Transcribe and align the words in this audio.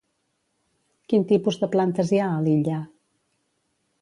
Quin 1.13 1.27
tipus 1.33 1.59
de 1.65 1.71
plantes 1.77 2.15
hi 2.17 2.21
ha 2.25 2.31
a 2.39 2.43
l'illa? 2.49 2.81